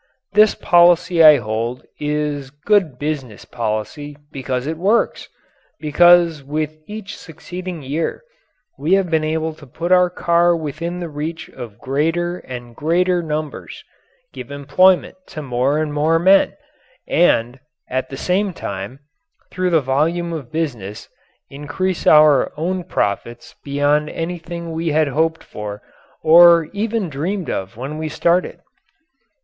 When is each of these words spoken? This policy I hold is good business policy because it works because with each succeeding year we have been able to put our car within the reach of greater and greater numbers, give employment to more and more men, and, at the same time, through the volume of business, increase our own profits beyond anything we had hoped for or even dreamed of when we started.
This 0.33 0.55
policy 0.55 1.23
I 1.23 1.37
hold 1.37 1.85
is 1.99 2.49
good 2.49 2.97
business 2.97 3.45
policy 3.45 4.17
because 4.31 4.65
it 4.65 4.79
works 4.79 5.29
because 5.79 6.43
with 6.43 6.75
each 6.87 7.15
succeeding 7.15 7.83
year 7.83 8.23
we 8.79 8.93
have 8.93 9.11
been 9.11 9.23
able 9.23 9.53
to 9.53 9.67
put 9.67 9.91
our 9.91 10.09
car 10.09 10.55
within 10.57 10.99
the 11.01 11.07
reach 11.07 11.49
of 11.51 11.77
greater 11.77 12.39
and 12.39 12.75
greater 12.75 13.21
numbers, 13.21 13.83
give 14.33 14.49
employment 14.49 15.17
to 15.27 15.43
more 15.43 15.77
and 15.77 15.93
more 15.93 16.17
men, 16.17 16.57
and, 17.07 17.59
at 17.87 18.09
the 18.09 18.17
same 18.17 18.53
time, 18.53 19.01
through 19.51 19.69
the 19.69 19.81
volume 19.81 20.33
of 20.33 20.51
business, 20.51 21.09
increase 21.47 22.07
our 22.07 22.51
own 22.57 22.83
profits 22.85 23.53
beyond 23.63 24.09
anything 24.09 24.71
we 24.71 24.87
had 24.87 25.09
hoped 25.09 25.43
for 25.43 25.83
or 26.23 26.69
even 26.73 27.07
dreamed 27.07 27.51
of 27.51 27.77
when 27.77 27.99
we 27.99 28.09
started. 28.09 28.61